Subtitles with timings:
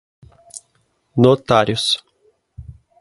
[1.25, 1.85] notários